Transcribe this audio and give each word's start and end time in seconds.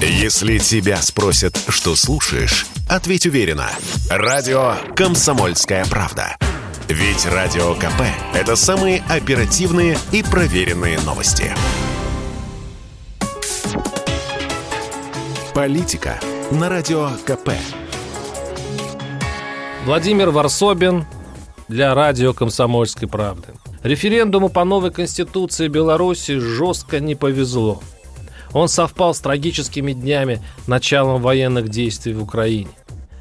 Если 0.00 0.58
тебя 0.58 0.98
спросят, 0.98 1.58
что 1.68 1.96
слушаешь, 1.96 2.66
ответь 2.86 3.24
уверенно. 3.24 3.70
Радио 4.10 4.74
«Комсомольская 4.94 5.86
правда». 5.86 6.36
Ведь 6.86 7.24
Радио 7.24 7.74
КП– 7.74 8.02
это 8.34 8.56
самые 8.56 9.02
оперативные 9.08 9.96
и 10.12 10.22
проверенные 10.22 11.00
новости. 11.00 11.50
Политика 15.54 16.20
на 16.50 16.68
Радио 16.68 17.08
КП. 17.24 17.52
Владимир 19.86 20.28
Варсобин 20.28 21.06
для 21.68 21.94
радио 21.94 22.34
«Комсомольской 22.34 23.08
правды». 23.08 23.54
Референдуму 23.82 24.50
по 24.50 24.64
новой 24.64 24.90
конституции 24.90 25.68
Беларуси 25.68 26.38
жестко 26.38 27.00
не 27.00 27.14
повезло. 27.14 27.80
Он 28.52 28.68
совпал 28.68 29.14
с 29.14 29.20
трагическими 29.20 29.92
днями 29.92 30.42
началом 30.66 31.20
военных 31.20 31.68
действий 31.68 32.14
в 32.14 32.22
Украине. 32.22 32.70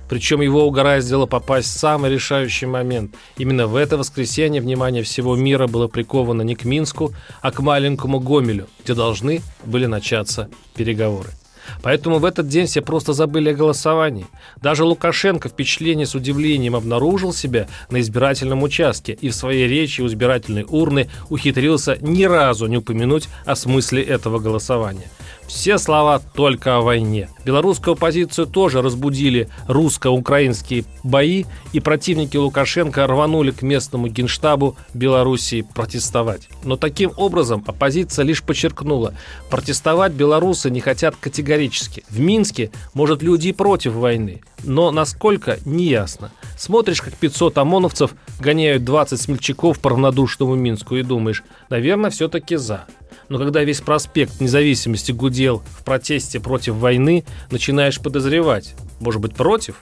Причем 0.08 0.42
его 0.42 0.66
угораздило 0.66 1.26
попасть 1.26 1.70
в 1.70 1.80
самый 1.80 2.12
решающий 2.12 2.68
момент. 2.68 3.16
Именно 3.38 3.68
в 3.68 3.76
это 3.76 3.98
воскресенье 3.98 4.62
внимание 4.62 5.04
всего 5.04 5.36
мира 5.36 5.68
было 5.68 5.88
приковано 5.88 6.44
не 6.44 6.56
к 6.56 6.64
Минску, 6.64 7.14
а 7.42 7.52
к 7.52 7.60
маленькому 7.60 8.20
Гомелю, 8.20 8.68
где 8.84 8.94
должны 8.94 9.42
были 9.66 9.88
начаться 9.88 10.50
переговоры. 10.76 11.30
Поэтому 11.82 12.20
в 12.20 12.26
этот 12.26 12.48
день 12.48 12.66
все 12.68 12.82
просто 12.82 13.14
забыли 13.14 13.50
о 13.50 13.54
голосовании. 13.54 14.28
Даже 14.62 14.84
Лукашенко 14.84 15.50
впечатление 15.50 16.06
с 16.06 16.16
удивлением 16.16 16.76
обнаружил 16.76 17.34
себя 17.34 17.68
на 17.90 18.00
избирательном 18.00 18.64
участке 18.64 19.14
и 19.14 19.30
в 19.30 19.36
своей 19.36 19.68
речи 19.68 20.02
у 20.02 20.08
избирательной 20.08 20.66
урны 20.68 21.10
ухитрился 21.30 21.98
ни 22.02 22.24
разу 22.24 22.68
не 22.68 22.78
упомянуть 22.78 23.30
о 23.46 23.56
смысле 23.56 24.04
этого 24.04 24.40
голосования. 24.40 25.10
Все 25.48 25.78
слова 25.78 26.20
только 26.20 26.78
о 26.78 26.82
войне. 26.82 27.30
Белорусскую 27.46 27.94
оппозицию 27.94 28.48
тоже 28.48 28.82
разбудили 28.82 29.48
русско-украинские 29.68 30.86
бои, 31.04 31.46
и 31.72 31.80
противники 31.80 32.36
Лукашенко 32.36 33.06
рванули 33.06 33.52
к 33.52 33.62
местному 33.62 34.08
генштабу 34.08 34.76
Белоруссии 34.94 35.62
протестовать. 35.62 36.50
Но 36.64 36.78
таким 36.78 37.12
образом 37.16 37.64
оппозиция 37.66 38.26
лишь 38.26 38.44
подчеркнула, 38.44 39.14
протестовать 39.50 40.14
белорусы 40.14 40.70
не 40.70 40.82
хотят 40.82 41.16
категорически. 41.16 42.04
В 42.10 42.20
Минске, 42.20 42.72
может, 42.94 43.22
люди 43.22 43.50
и 43.50 43.54
против 43.54 43.94
войны, 43.94 44.42
но 44.64 44.92
насколько, 44.92 45.60
не 45.66 45.86
ясно. 45.86 46.32
Смотришь, 46.58 47.02
как 47.02 47.14
500 47.14 47.58
ОМОНовцев 47.60 48.16
гоняют 48.40 48.84
20 48.84 49.22
смельчаков 49.22 49.80
по 49.80 49.92
равнодушному 49.92 50.56
Минску 50.56 50.96
и 50.96 51.04
думаешь, 51.04 51.44
наверное, 51.70 52.10
все-таки 52.10 52.56
за 52.56 52.86
но 53.30 53.38
когда 53.38 53.64
весь 53.64 53.82
проспект 53.82 54.40
независимости 54.40 55.12
гудел 55.12 55.64
в 55.78 55.84
протесте 55.84 56.40
против 56.40 56.76
войны, 56.76 57.26
начинаешь 57.52 58.00
подозревать. 58.00 58.76
Может 59.00 59.22
быть, 59.22 59.36
против? 59.36 59.76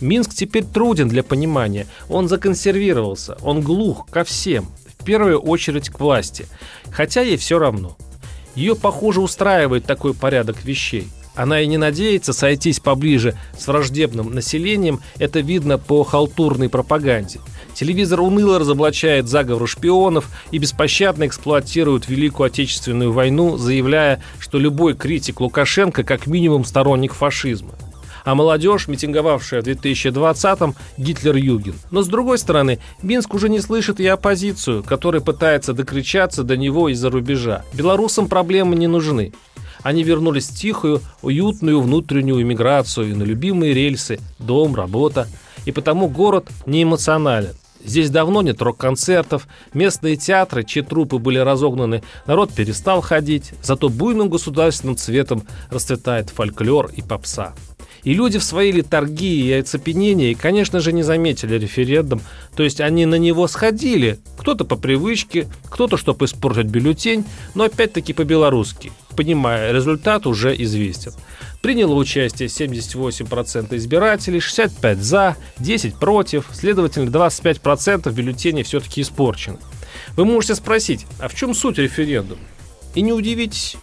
Минск 0.00 0.34
теперь 0.34 0.64
труден 0.64 1.08
для 1.08 1.22
понимания. 1.22 1.86
Он 2.08 2.28
законсервировался, 2.28 3.36
он 3.42 3.60
глух 3.60 4.06
ко 4.08 4.24
всем, 4.24 4.68
в 4.98 5.04
первую 5.04 5.38
очередь 5.38 5.90
к 5.90 6.00
власти. 6.00 6.46
Хотя 6.90 7.20
ей 7.20 7.36
все 7.36 7.58
равно. 7.58 7.96
Ее, 8.54 8.74
похоже, 8.74 9.20
устраивает 9.20 9.84
такой 9.84 10.14
порядок 10.14 10.64
вещей. 10.64 11.08
Она 11.34 11.60
и 11.60 11.66
не 11.66 11.78
надеется 11.78 12.32
сойтись 12.32 12.80
поближе 12.80 13.38
с 13.56 13.66
враждебным 13.66 14.34
населением, 14.34 15.00
это 15.18 15.40
видно 15.40 15.78
по 15.78 16.02
халтурной 16.02 16.68
пропаганде. 16.68 17.38
Телевизор 17.80 18.20
уныло 18.20 18.58
разоблачает 18.58 19.26
заговоры 19.26 19.66
шпионов 19.66 20.28
и 20.50 20.58
беспощадно 20.58 21.26
эксплуатирует 21.26 22.10
Великую 22.10 22.48
Отечественную 22.48 23.10
войну, 23.10 23.56
заявляя, 23.56 24.22
что 24.38 24.58
любой 24.58 24.94
критик 24.94 25.40
Лукашенко 25.40 26.04
как 26.04 26.26
минимум 26.26 26.66
сторонник 26.66 27.14
фашизма 27.14 27.70
а 28.22 28.34
молодежь, 28.34 28.86
митинговавшая 28.86 29.62
в 29.62 29.64
2020-м, 29.66 30.74
Гитлер-Юген. 30.98 31.72
Но 31.90 32.02
с 32.02 32.06
другой 32.06 32.36
стороны, 32.36 32.78
Минск 33.00 33.32
уже 33.32 33.48
не 33.48 33.60
слышит 33.60 33.98
и 33.98 34.06
оппозицию, 34.06 34.82
которая 34.82 35.22
пытается 35.22 35.72
докричаться 35.72 36.42
до 36.42 36.58
него 36.58 36.90
из-за 36.90 37.08
рубежа. 37.08 37.64
Белорусам 37.72 38.28
проблемы 38.28 38.76
не 38.76 38.88
нужны. 38.88 39.32
Они 39.82 40.02
вернулись 40.02 40.50
в 40.50 40.54
тихую, 40.54 41.00
уютную 41.22 41.80
внутреннюю 41.80 42.42
иммиграцию 42.42 43.16
на 43.16 43.22
любимые 43.22 43.72
рельсы, 43.72 44.20
дом, 44.38 44.74
работа. 44.74 45.26
И 45.64 45.72
потому 45.72 46.06
город 46.06 46.46
не 46.66 46.82
эмоционален. 46.82 47.54
Здесь 47.84 48.10
давно 48.10 48.42
нет 48.42 48.60
рок-концертов, 48.60 49.48
местные 49.72 50.16
театры, 50.16 50.64
чьи 50.64 50.82
трупы 50.82 51.18
были 51.18 51.38
разогнаны, 51.38 52.02
народ 52.26 52.52
перестал 52.52 53.00
ходить, 53.00 53.52
зато 53.62 53.88
буйным 53.88 54.28
государственным 54.28 54.96
цветом 54.96 55.44
расцветает 55.70 56.30
фольклор 56.30 56.90
и 56.94 57.02
попса. 57.02 57.54
И 58.02 58.14
люди 58.14 58.38
в 58.38 58.44
своей 58.44 58.72
литургии 58.72 59.46
и 59.46 59.52
оцепенении, 59.52 60.34
конечно 60.34 60.80
же, 60.80 60.92
не 60.92 61.02
заметили 61.02 61.58
референдум, 61.58 62.22
то 62.56 62.62
есть 62.62 62.80
они 62.80 63.06
на 63.06 63.16
него 63.16 63.46
сходили, 63.46 64.18
кто-то 64.38 64.64
по 64.64 64.76
привычке, 64.76 65.48
кто-то, 65.68 65.96
чтобы 65.96 66.24
испортить 66.24 66.66
бюллетень, 66.66 67.24
но 67.54 67.64
опять-таки 67.64 68.12
по-белорусски, 68.12 68.92
понимая, 69.20 69.70
результат 69.70 70.26
уже 70.26 70.56
известен. 70.62 71.12
Приняло 71.60 71.92
участие 71.92 72.48
78% 72.48 73.76
избирателей, 73.76 74.38
65% 74.38 74.94
за, 74.96 75.36
10% 75.58 75.98
против, 75.98 76.46
следовательно, 76.54 77.10
25% 77.10 78.10
бюллетеней 78.12 78.62
все-таки 78.62 79.02
испорчены. 79.02 79.58
Вы 80.16 80.24
можете 80.24 80.54
спросить, 80.54 81.04
а 81.18 81.28
в 81.28 81.34
чем 81.34 81.54
суть 81.54 81.76
референдума? 81.76 82.40
И 82.94 83.02
не 83.02 83.12
удивитесь, 83.12 83.76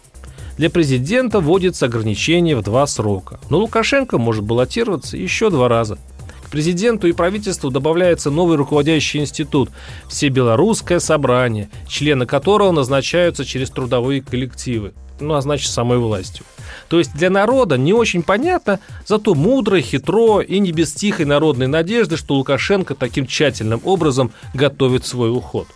для 0.56 0.70
президента 0.70 1.38
вводится 1.38 1.86
ограничение 1.86 2.56
в 2.56 2.62
два 2.62 2.84
срока, 2.88 3.38
но 3.48 3.58
Лукашенко 3.58 4.18
может 4.18 4.42
баллотироваться 4.42 5.16
еще 5.16 5.50
два 5.50 5.68
раза. 5.68 5.98
К 6.42 6.50
президенту 6.50 7.06
и 7.06 7.12
правительству 7.12 7.70
добавляется 7.70 8.32
новый 8.32 8.56
руководящий 8.56 9.20
институт– 9.20 9.70
Всебелорусское 10.08 10.98
собрание, 10.98 11.70
члены 11.86 12.26
которого 12.26 12.72
назначаются 12.72 13.44
через 13.44 13.70
трудовые 13.70 14.20
коллективы, 14.20 14.94
ну 15.20 15.34
а 15.34 15.40
значит 15.40 15.70
самой 15.70 15.98
властью. 15.98 16.44
То 16.88 16.98
есть 16.98 17.14
для 17.14 17.30
народа 17.30 17.76
не 17.76 17.92
очень 17.92 18.22
понятно, 18.22 18.80
зато 19.06 19.34
мудро, 19.34 19.80
хитро 19.80 20.40
и 20.40 20.58
не 20.58 20.72
без 20.72 20.92
тихой 20.92 21.26
народной 21.26 21.66
надежды, 21.66 22.16
что 22.16 22.34
Лукашенко 22.34 22.94
таким 22.94 23.26
тщательным 23.26 23.80
образом 23.84 24.32
готовит 24.54 25.06
свой 25.06 25.30
уход. 25.30 25.68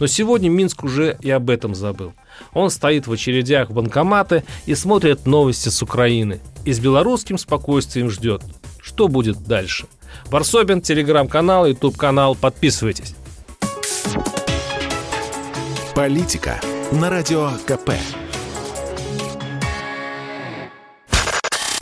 Но 0.00 0.06
сегодня 0.06 0.48
Минск 0.48 0.84
уже 0.84 1.16
и 1.20 1.30
об 1.30 1.50
этом 1.50 1.74
забыл. 1.74 2.12
Он 2.52 2.70
стоит 2.70 3.06
в 3.06 3.12
очередях 3.12 3.70
в 3.70 3.74
банкоматы 3.74 4.44
и 4.66 4.74
смотрит 4.74 5.26
новости 5.26 5.68
с 5.70 5.82
Украины. 5.82 6.40
И 6.64 6.72
с 6.72 6.78
белорусским 6.78 7.38
спокойствием 7.38 8.10
ждет. 8.10 8.42
Что 8.80 9.08
будет 9.08 9.42
дальше? 9.44 9.86
Варсобин, 10.26 10.80
телеграм-канал, 10.80 11.66
ютуб-канал. 11.66 12.34
Подписывайтесь. 12.34 13.14
Политика 15.94 16.60
на 16.92 17.10
Радио 17.10 17.50
КП. 17.66 17.90